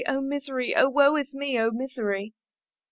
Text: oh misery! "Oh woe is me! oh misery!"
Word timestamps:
oh 0.07 0.19
misery! 0.19 0.75
"Oh 0.75 0.89
woe 0.89 1.15
is 1.15 1.31
me! 1.35 1.59
oh 1.59 1.69
misery!" 1.69 2.33